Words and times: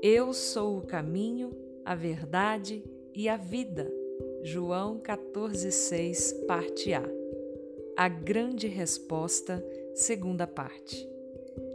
Eu 0.00 0.32
sou 0.32 0.78
o 0.78 0.86
caminho, 0.86 1.50
a 1.84 1.92
verdade 1.92 2.84
e 3.12 3.28
a 3.28 3.36
vida. 3.36 3.92
João 4.44 5.00
14,6, 5.00 6.46
parte 6.46 6.94
A. 6.94 7.02
A 7.96 8.08
grande 8.08 8.68
resposta, 8.68 9.60
segunda 9.96 10.46
parte. 10.46 11.04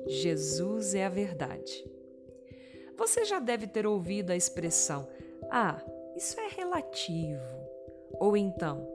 Jesus 0.07 0.95
é 0.95 1.05
a 1.05 1.09
verdade. 1.09 1.85
Você 2.95 3.25
já 3.25 3.39
deve 3.39 3.67
ter 3.67 3.85
ouvido 3.85 4.31
a 4.31 4.37
expressão: 4.37 5.05
Ah, 5.51 5.83
isso 6.15 6.39
é 6.39 6.47
relativo. 6.47 7.67
Ou 8.21 8.37
então, 8.37 8.87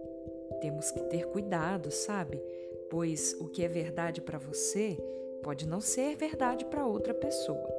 temos 0.62 0.90
que 0.90 1.02
ter 1.02 1.26
cuidado, 1.26 1.90
sabe? 1.90 2.42
Pois 2.88 3.36
o 3.38 3.48
que 3.48 3.62
é 3.62 3.68
verdade 3.68 4.22
para 4.22 4.38
você 4.38 4.96
pode 5.42 5.68
não 5.68 5.82
ser 5.82 6.16
verdade 6.16 6.64
para 6.64 6.86
outra 6.86 7.12
pessoa. 7.12 7.77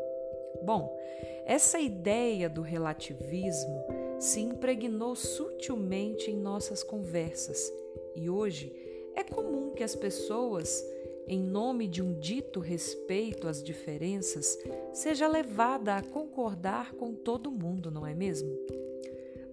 Bom, 0.63 0.98
essa 1.45 1.80
ideia 1.80 2.49
do 2.49 2.62
relativismo 2.62 3.83
se 4.19 4.39
impregnou 4.42 5.16
sutilmente 5.16 6.30
em 6.30 6.36
nossas 6.36 6.83
conversas 6.83 7.73
e 8.16 8.30
hoje 8.30 8.72
é 9.16 9.23
comum 9.23 9.72
que 9.72 9.83
as 9.83 9.95
pessoas, 9.95 10.86
em 11.28 11.39
nome 11.41 11.88
de 11.88 12.02
um 12.02 12.19
dito 12.19 12.59
respeito 12.59 13.47
às 13.47 13.64
diferenças, 13.64 14.58
seja 14.94 15.28
levada 15.28 15.95
a 15.95 16.03
concordar 16.03 16.94
com 16.94 17.13
todo 17.13 17.52
mundo, 17.52 17.89
não 17.89 18.06
é 18.06 18.13
mesmo? 18.13 18.50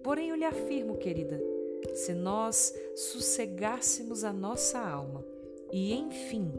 Porém, 0.03 0.29
eu 0.29 0.35
lhe 0.35 0.45
afirmo, 0.45 0.97
querida, 0.97 1.41
se 1.93 2.13
nós 2.13 2.73
sossegássemos 2.95 4.23
a 4.23 4.31
nossa 4.31 4.79
alma 4.79 5.25
e, 5.71 5.93
enfim, 5.93 6.51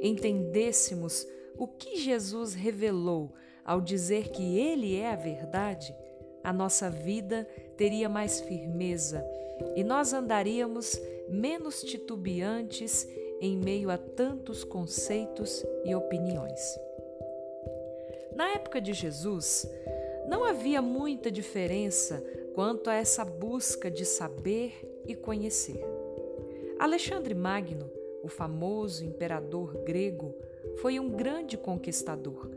entendêssemos 0.00 1.26
o 1.56 1.66
que 1.66 1.96
Jesus 1.96 2.54
revelou 2.54 3.32
ao 3.64 3.80
dizer 3.80 4.28
que 4.28 4.58
Ele 4.58 4.96
é 4.96 5.10
a 5.10 5.16
verdade, 5.16 5.94
a 6.42 6.52
nossa 6.52 6.90
vida 6.90 7.48
teria 7.76 8.08
mais 8.08 8.40
firmeza 8.40 9.24
e 9.74 9.82
nós 9.82 10.12
andaríamos 10.12 11.00
menos 11.28 11.82
titubeantes 11.82 13.08
em 13.40 13.56
meio 13.56 13.90
a 13.90 13.96
tantos 13.96 14.62
conceitos 14.62 15.64
e 15.84 15.94
opiniões. 15.94 16.78
Na 18.36 18.48
época 18.50 18.80
de 18.80 18.92
Jesus, 18.92 19.66
não 20.28 20.44
havia 20.44 20.82
muita 20.82 21.30
diferença 21.30 22.22
quanto 22.54 22.90
a 22.90 22.94
essa 22.94 23.24
busca 23.24 23.90
de 23.90 24.04
saber 24.04 25.02
e 25.06 25.14
conhecer. 25.14 25.80
Alexandre 26.78 27.34
Magno 27.34 27.90
o 28.24 28.28
famoso 28.28 29.04
imperador 29.04 29.76
grego, 29.84 30.34
foi 30.76 30.98
um 30.98 31.10
grande 31.10 31.58
conquistador, 31.58 32.50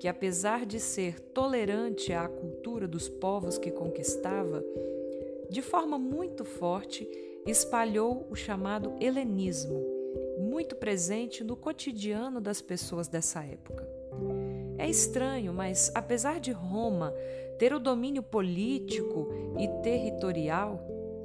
que, 0.00 0.08
apesar 0.08 0.66
de 0.66 0.80
ser 0.80 1.20
tolerante 1.20 2.12
à 2.12 2.26
cultura 2.26 2.88
dos 2.88 3.08
povos 3.08 3.58
que 3.58 3.70
conquistava, 3.70 4.64
de 5.48 5.62
forma 5.62 5.98
muito 5.98 6.44
forte 6.44 7.08
espalhou 7.46 8.26
o 8.28 8.34
chamado 8.34 8.94
helenismo, 9.00 9.80
muito 10.38 10.74
presente 10.74 11.44
no 11.44 11.54
cotidiano 11.54 12.40
das 12.40 12.60
pessoas 12.60 13.06
dessa 13.06 13.44
época. 13.44 13.86
É 14.78 14.88
estranho, 14.88 15.52
mas 15.52 15.92
apesar 15.94 16.40
de 16.40 16.50
Roma 16.50 17.14
ter 17.58 17.72
o 17.72 17.78
domínio 17.78 18.22
político 18.22 19.28
e 19.58 19.68
territorial, 19.82 20.82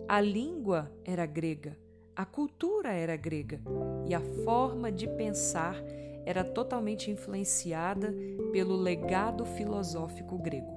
a 0.08 0.22
língua 0.22 0.92
era 1.04 1.26
grega 1.26 1.78
a 2.16 2.24
cultura 2.24 2.94
era 2.94 3.18
grega 3.18 3.60
e 4.08 4.16
a 4.16 4.22
forma 4.46 4.90
de 4.90 5.06
pensar 5.06 5.76
era 6.26 6.44
totalmente 6.44 7.12
influenciada 7.12 8.14
pelo 8.52 8.76
legado 8.76 9.46
filosófico 9.46 10.38
grego. 10.38 10.76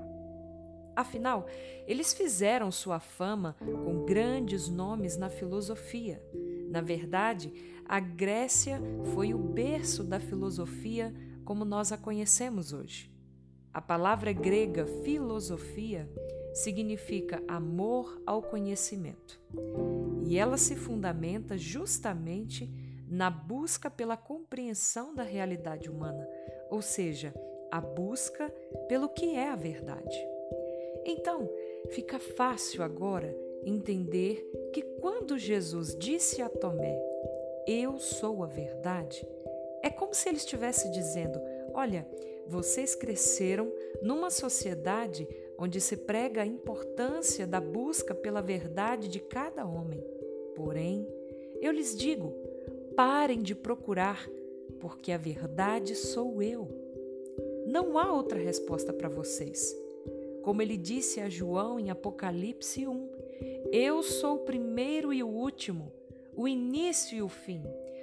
Afinal, 0.94 1.46
eles 1.86 2.12
fizeram 2.12 2.72
sua 2.72 2.98
fama 2.98 3.54
com 3.60 4.04
grandes 4.04 4.68
nomes 4.68 5.16
na 5.16 5.30
filosofia. 5.30 6.20
Na 6.68 6.80
verdade, 6.80 7.52
a 7.84 8.00
Grécia 8.00 8.80
foi 9.14 9.32
o 9.32 9.38
berço 9.38 10.02
da 10.02 10.20
filosofia 10.20 11.14
como 11.44 11.64
nós 11.64 11.92
a 11.92 11.96
conhecemos 11.96 12.72
hoje. 12.72 13.10
A 13.72 13.80
palavra 13.80 14.32
grega 14.32 14.86
filosofia 15.04 16.10
significa 16.52 17.42
amor 17.46 18.20
ao 18.26 18.42
conhecimento. 18.42 19.40
E 20.24 20.36
ela 20.36 20.56
se 20.56 20.74
fundamenta 20.74 21.56
justamente 21.56 22.68
na 23.10 23.30
busca 23.30 23.90
pela 23.90 24.16
compreensão 24.16 25.14
da 25.14 25.22
realidade 25.22 25.90
humana, 25.90 26.28
ou 26.70 26.82
seja, 26.82 27.34
a 27.70 27.80
busca 27.80 28.52
pelo 28.88 29.08
que 29.08 29.34
é 29.34 29.48
a 29.48 29.56
verdade. 29.56 30.18
Então, 31.04 31.48
fica 31.90 32.18
fácil 32.18 32.82
agora 32.82 33.34
entender 33.64 34.70
que 34.72 34.82
quando 35.00 35.38
Jesus 35.38 35.96
disse 35.96 36.42
a 36.42 36.48
Tomé, 36.48 36.98
Eu 37.66 37.98
sou 37.98 38.42
a 38.42 38.46
verdade, 38.46 39.26
é 39.82 39.90
como 39.90 40.14
se 40.14 40.28
ele 40.28 40.38
estivesse 40.38 40.90
dizendo: 40.90 41.40
Olha, 41.72 42.06
vocês 42.46 42.94
cresceram 42.94 43.72
numa 44.02 44.30
sociedade 44.30 45.28
onde 45.58 45.80
se 45.80 45.96
prega 45.96 46.42
a 46.42 46.46
importância 46.46 47.46
da 47.46 47.60
busca 47.60 48.14
pela 48.14 48.40
verdade 48.40 49.08
de 49.08 49.20
cada 49.20 49.66
homem. 49.66 50.02
Porém, 50.54 51.06
eu 51.60 51.72
lhes 51.72 51.96
digo: 51.96 52.34
parem 52.98 53.40
de 53.40 53.54
procurar, 53.54 54.28
porque 54.80 55.12
a 55.12 55.16
verdade 55.16 55.94
sou 55.94 56.42
eu. 56.42 56.68
Não 57.64 57.96
há 57.96 58.12
outra 58.12 58.36
resposta 58.36 58.92
para 58.92 59.08
vocês. 59.08 59.72
Como 60.42 60.60
ele 60.60 60.76
disse 60.76 61.20
a 61.20 61.28
João 61.28 61.78
em 61.78 61.90
Apocalipse 61.90 62.88
1, 62.88 63.08
eu 63.70 64.02
sou 64.02 64.38
o 64.38 64.44
primeiro 64.44 65.12
e 65.12 65.22
o 65.22 65.28
último, 65.28 65.92
o 66.34 66.48
início 66.48 67.16
e 67.16 67.22
o 67.22 67.28
fim, 67.28 67.62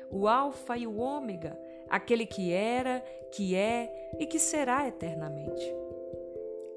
o 0.10 0.30
Alfa 0.30 0.78
e 0.78 0.88
o 0.88 0.96
Ômega, 0.96 1.60
aquele 1.90 2.26
que 2.26 2.54
era, 2.54 3.02
que 3.34 3.54
é 3.54 4.14
e 4.18 4.26
que 4.26 4.40
será 4.40 4.88
eternamente. 4.88 5.76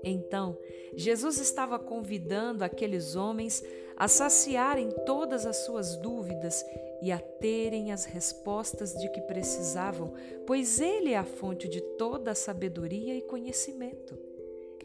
Então, 0.03 0.59
Jesus 0.97 1.39
estava 1.39 1.79
convidando 1.79 2.65
aqueles 2.65 3.15
homens 3.15 3.63
a 3.99 4.07
saciarem 4.07 4.91
todas 5.05 5.45
as 5.45 5.57
suas 5.65 5.97
dúvidas 5.97 6.65
e 7.03 7.11
a 7.11 7.19
terem 7.19 7.91
as 7.91 8.05
respostas 8.05 8.95
de 8.95 9.11
que 9.11 9.21
precisavam, 9.21 10.15
pois 10.47 10.81
Ele 10.81 11.13
é 11.13 11.19
a 11.19 11.25
fonte 11.25 11.69
de 11.69 11.81
toda 11.81 12.31
a 12.31 12.35
sabedoria 12.35 13.17
e 13.17 13.23
conhecimento. 13.23 14.17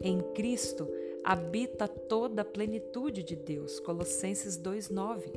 Em 0.02 0.20
Cristo 0.34 0.88
habita 1.22 1.86
toda 1.86 2.42
a 2.42 2.44
plenitude 2.44 3.22
de 3.22 3.36
Deus. 3.36 3.78
Colossenses 3.78 4.56
2:9. 4.56 5.32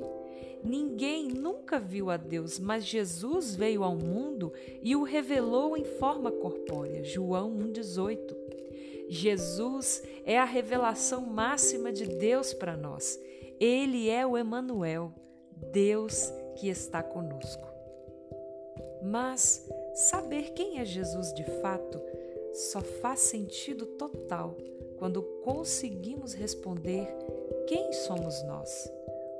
Ninguém 0.63 1.27
nunca 1.27 1.79
viu 1.79 2.09
a 2.09 2.17
Deus, 2.17 2.59
mas 2.59 2.83
Jesus 2.83 3.55
veio 3.55 3.83
ao 3.83 3.95
mundo 3.95 4.51
e 4.81 4.95
o 4.95 5.03
revelou 5.03 5.77
em 5.77 5.85
forma 5.85 6.31
corpórea. 6.31 7.03
João 7.03 7.51
1:18. 7.51 8.35
Jesus 9.07 10.01
é 10.25 10.37
a 10.37 10.43
revelação 10.43 11.21
máxima 11.21 11.93
de 11.93 12.05
Deus 12.05 12.53
para 12.53 12.75
nós. 12.75 13.19
Ele 13.59 14.07
é 14.07 14.25
o 14.25 14.37
Emanuel, 14.37 15.11
Deus 15.71 16.31
que 16.55 16.69
está 16.69 17.01
conosco. 17.01 17.67
Mas 19.01 19.67
saber 19.95 20.51
quem 20.53 20.79
é 20.79 20.85
Jesus 20.85 21.33
de 21.33 21.43
fato 21.61 21.99
só 22.53 22.81
faz 22.81 23.21
sentido 23.21 23.85
total 23.85 24.55
quando 24.97 25.23
conseguimos 25.43 26.33
responder 26.33 27.07
quem 27.67 27.91
somos 27.93 28.43
nós, 28.43 28.91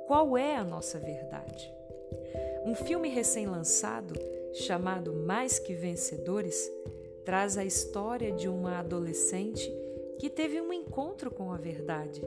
qual 0.08 0.36
é 0.36 0.56
a 0.56 0.64
nossa 0.64 0.98
verdade. 0.98 1.72
Um 2.64 2.74
filme 2.74 3.08
recém-lançado 3.08 4.14
chamado 4.52 5.12
Mais 5.12 5.60
que 5.60 5.74
Vencedores 5.74 6.70
traz 7.24 7.56
a 7.56 7.64
história 7.64 8.32
de 8.32 8.48
uma 8.48 8.80
adolescente 8.80 9.72
que 10.18 10.28
teve 10.28 10.60
um 10.60 10.72
encontro 10.72 11.30
com 11.30 11.52
a 11.52 11.56
verdade 11.56 12.20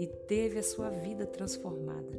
e 0.00 0.06
teve 0.06 0.58
a 0.58 0.62
sua 0.62 0.88
vida 0.88 1.26
transformada. 1.26 2.18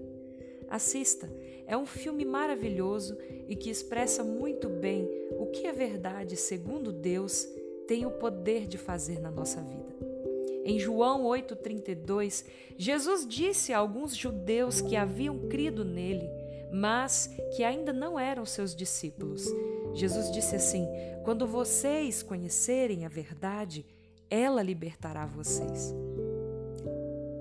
Assista, 0.69 1.27
é 1.65 1.75
um 1.75 1.85
filme 1.87 2.23
maravilhoso 2.23 3.17
e 3.49 3.55
que 3.55 3.71
expressa 3.71 4.23
muito 4.23 4.69
bem 4.69 5.09
o 5.39 5.47
que 5.47 5.65
a 5.65 5.71
verdade, 5.71 6.37
segundo 6.37 6.91
Deus, 6.91 7.47
tem 7.87 8.05
o 8.05 8.11
poder 8.11 8.67
de 8.67 8.77
fazer 8.77 9.19
na 9.19 9.31
nossa 9.31 9.59
vida. 9.61 9.95
Em 10.63 10.77
João 10.77 11.23
8,32, 11.23 12.45
Jesus 12.77 13.25
disse 13.27 13.73
a 13.73 13.79
alguns 13.79 14.15
judeus 14.15 14.79
que 14.79 14.95
haviam 14.95 15.49
crido 15.49 15.83
nele, 15.83 16.29
mas 16.71 17.31
que 17.57 17.63
ainda 17.63 17.91
não 17.91 18.19
eram 18.19 18.45
seus 18.45 18.75
discípulos. 18.75 19.43
Jesus 19.95 20.31
disse 20.31 20.55
assim: 20.55 20.87
Quando 21.23 21.47
vocês 21.47 22.21
conhecerem 22.21 23.05
a 23.05 23.09
verdade, 23.09 23.83
ela 24.29 24.61
libertará 24.61 25.25
vocês. 25.25 25.93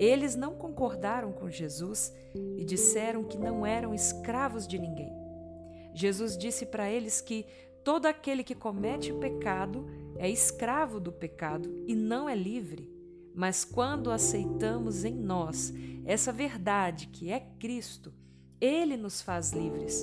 Eles 0.00 0.34
não 0.34 0.54
concordaram 0.54 1.30
com 1.30 1.50
Jesus 1.50 2.10
e 2.56 2.64
disseram 2.64 3.22
que 3.22 3.36
não 3.36 3.66
eram 3.66 3.92
escravos 3.92 4.66
de 4.66 4.78
ninguém. 4.78 5.12
Jesus 5.92 6.38
disse 6.38 6.64
para 6.64 6.90
eles 6.90 7.20
que 7.20 7.44
todo 7.84 8.06
aquele 8.06 8.42
que 8.42 8.54
comete 8.54 9.12
pecado 9.12 9.86
é 10.16 10.26
escravo 10.30 10.98
do 10.98 11.12
pecado 11.12 11.84
e 11.86 11.94
não 11.94 12.26
é 12.26 12.34
livre. 12.34 12.90
Mas 13.34 13.62
quando 13.62 14.10
aceitamos 14.10 15.04
em 15.04 15.14
nós 15.14 15.70
essa 16.06 16.32
verdade 16.32 17.08
que 17.08 17.30
é 17.30 17.40
Cristo, 17.58 18.10
Ele 18.58 18.96
nos 18.96 19.20
faz 19.20 19.52
livres. 19.52 20.02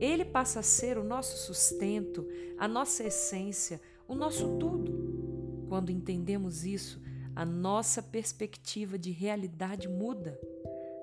Ele 0.00 0.24
passa 0.24 0.58
a 0.58 0.64
ser 0.64 0.98
o 0.98 1.04
nosso 1.04 1.38
sustento, 1.46 2.26
a 2.58 2.66
nossa 2.66 3.04
essência, 3.04 3.80
o 4.08 4.14
nosso 4.16 4.58
tudo. 4.58 5.66
Quando 5.68 5.90
entendemos 5.90 6.64
isso, 6.64 7.00
a 7.36 7.44
nossa 7.44 8.02
perspectiva 8.02 8.98
de 8.98 9.10
realidade 9.10 9.86
muda. 9.88 10.40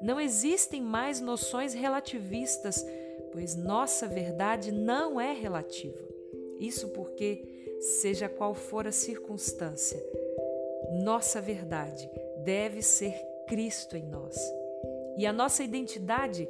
Não 0.01 0.19
existem 0.19 0.81
mais 0.81 1.21
noções 1.21 1.75
relativistas, 1.75 2.83
pois 3.31 3.55
nossa 3.55 4.07
verdade 4.07 4.71
não 4.71 5.21
é 5.21 5.31
relativa. 5.31 6.01
Isso 6.59 6.89
porque, 6.89 7.77
seja 7.79 8.27
qual 8.27 8.55
for 8.55 8.87
a 8.87 8.91
circunstância, 8.91 10.03
nossa 11.03 11.39
verdade 11.39 12.09
deve 12.43 12.81
ser 12.81 13.13
Cristo 13.47 13.95
em 13.95 14.03
nós. 14.03 14.35
E 15.17 15.27
a 15.27 15.31
nossa 15.31 15.63
identidade 15.63 16.49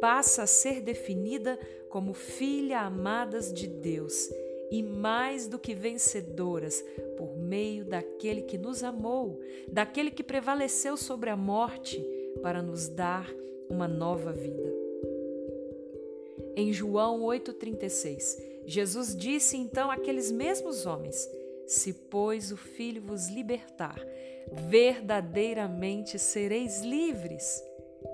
passa 0.00 0.42
a 0.42 0.46
ser 0.46 0.80
definida 0.80 1.58
como 1.88 2.12
filha 2.12 2.80
amadas 2.80 3.52
de 3.52 3.68
Deus 3.68 4.28
e 4.70 4.82
mais 4.82 5.46
do 5.48 5.58
que 5.58 5.74
vencedoras 5.74 6.84
por 7.16 7.36
meio 7.36 7.84
daquele 7.84 8.42
que 8.42 8.58
nos 8.58 8.82
amou, 8.82 9.40
daquele 9.68 10.10
que 10.10 10.22
prevaleceu 10.22 10.96
sobre 10.96 11.30
a 11.30 11.36
morte 11.36 12.04
para 12.42 12.62
nos 12.62 12.88
dar 12.88 13.28
uma 13.68 13.88
nova 13.88 14.32
vida. 14.32 14.74
Em 16.56 16.72
João 16.72 17.20
8,36, 17.20 18.42
Jesus 18.66 19.14
disse 19.14 19.56
então 19.56 19.90
àqueles 19.90 20.30
mesmos 20.30 20.86
homens: 20.86 21.28
Se, 21.66 21.92
pois, 21.92 22.50
o 22.50 22.56
Filho 22.56 23.02
vos 23.02 23.28
libertar, 23.28 24.00
verdadeiramente 24.52 26.18
sereis 26.18 26.80
livres. 26.80 27.62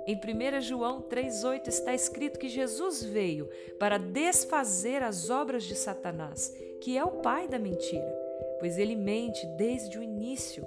Em 0.06 0.16
1 0.16 0.60
João 0.60 1.02
3,8 1.02 1.68
está 1.68 1.94
escrito 1.94 2.38
que 2.38 2.48
Jesus 2.48 3.02
veio 3.02 3.48
para 3.78 3.98
desfazer 3.98 5.02
as 5.02 5.30
obras 5.30 5.64
de 5.64 5.74
Satanás, 5.74 6.54
que 6.80 6.96
é 6.96 7.04
o 7.04 7.20
pai 7.22 7.46
da 7.46 7.58
mentira, 7.58 8.12
pois 8.58 8.78
ele 8.78 8.96
mente 8.96 9.46
desde 9.56 9.98
o 9.98 10.02
início. 10.02 10.66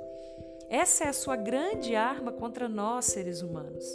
Essa 0.70 1.06
é 1.06 1.08
a 1.08 1.14
sua 1.14 1.36
grande 1.36 1.96
arma 1.96 2.32
contra 2.32 2.68
nós, 2.68 3.06
seres 3.06 3.42
humanos. 3.42 3.86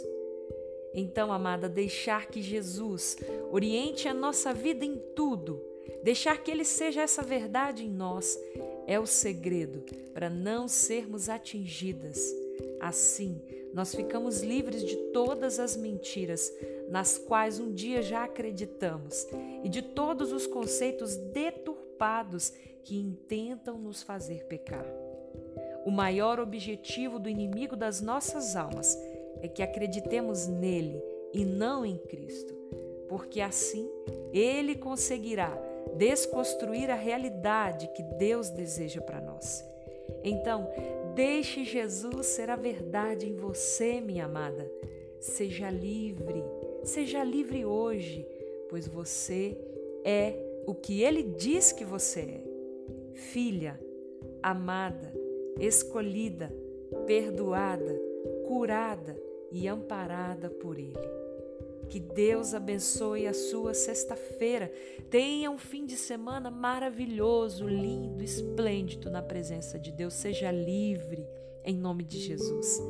Então, 0.93 1.31
amada, 1.31 1.69
deixar 1.69 2.27
que 2.27 2.41
Jesus 2.41 3.17
oriente 3.49 4.07
a 4.07 4.13
nossa 4.13 4.53
vida 4.53 4.83
em 4.83 4.97
tudo, 5.15 5.63
deixar 6.03 6.41
que 6.43 6.51
Ele 6.51 6.65
seja 6.65 7.01
essa 7.01 7.21
verdade 7.21 7.85
em 7.85 7.89
nós, 7.89 8.37
é 8.85 8.99
o 8.99 9.05
segredo 9.05 9.83
para 10.13 10.29
não 10.29 10.67
sermos 10.67 11.29
atingidas. 11.29 12.19
Assim, 12.79 13.41
nós 13.73 13.95
ficamos 13.95 14.41
livres 14.41 14.83
de 14.83 14.95
todas 15.13 15.59
as 15.59 15.75
mentiras 15.75 16.51
nas 16.89 17.17
quais 17.17 17.59
um 17.59 17.71
dia 17.71 18.01
já 18.01 18.25
acreditamos 18.25 19.27
e 19.63 19.69
de 19.69 19.81
todos 19.81 20.31
os 20.31 20.45
conceitos 20.45 21.15
deturpados 21.15 22.51
que 22.83 22.97
intentam 22.97 23.77
nos 23.77 24.03
fazer 24.03 24.45
pecar. 24.45 24.85
O 25.85 25.91
maior 25.91 26.39
objetivo 26.39 27.17
do 27.17 27.29
inimigo 27.29 27.75
das 27.75 28.01
nossas 28.01 28.55
almas 28.55 28.97
é 29.41 29.47
que 29.47 29.63
acreditemos 29.63 30.47
nele 30.47 31.01
e 31.33 31.45
não 31.45 31.85
em 31.85 31.97
Cristo, 31.97 32.53
porque 33.07 33.41
assim 33.41 33.89
ele 34.33 34.75
conseguirá 34.75 35.51
desconstruir 35.95 36.89
a 36.89 36.95
realidade 36.95 37.87
que 37.95 38.03
Deus 38.03 38.49
deseja 38.49 39.01
para 39.01 39.21
nós. 39.21 39.65
Então, 40.23 40.69
Deixe 41.15 41.63
Jesus 41.65 42.27
ser 42.27 42.49
a 42.49 42.55
verdade 42.55 43.27
em 43.27 43.35
você, 43.35 43.99
minha 43.99 44.25
amada. 44.25 44.71
Seja 45.19 45.69
livre, 45.69 46.43
seja 46.83 47.23
livre 47.23 47.65
hoje, 47.65 48.25
pois 48.69 48.87
você 48.87 49.57
é 50.03 50.33
o 50.65 50.73
que 50.73 51.01
Ele 51.01 51.21
diz 51.21 51.71
que 51.71 51.83
você 51.83 52.19
é: 52.21 52.43
filha, 53.13 53.79
amada, 54.41 55.13
escolhida, 55.59 56.53
perdoada, 57.05 57.99
curada 58.47 59.15
e 59.51 59.67
amparada 59.67 60.49
por 60.49 60.79
Ele. 60.79 61.21
Que 61.91 61.99
Deus 61.99 62.53
abençoe 62.53 63.27
a 63.27 63.33
sua 63.33 63.73
sexta-feira. 63.73 64.71
Tenha 65.09 65.51
um 65.51 65.57
fim 65.57 65.85
de 65.85 65.97
semana 65.97 66.49
maravilhoso, 66.49 67.67
lindo, 67.67 68.23
esplêndido 68.23 69.11
na 69.11 69.21
presença 69.21 69.77
de 69.77 69.91
Deus. 69.91 70.13
Seja 70.13 70.49
livre 70.51 71.27
em 71.65 71.75
nome 71.75 72.05
de 72.05 72.17
Jesus. 72.17 72.81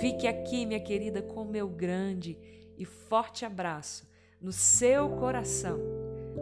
Fique 0.00 0.26
aqui, 0.26 0.64
minha 0.64 0.80
querida, 0.80 1.20
com 1.20 1.44
meu 1.44 1.68
grande 1.68 2.38
e 2.78 2.86
forte 2.86 3.44
abraço 3.44 4.08
no 4.40 4.50
seu 4.50 5.10
coração. 5.10 5.78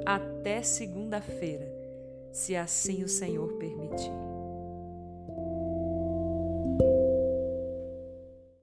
Até 0.06 0.62
segunda-feira, 0.62 1.68
se 2.32 2.54
assim 2.54 3.02
o 3.02 3.08
Senhor 3.08 3.54
permitir. 3.54 4.25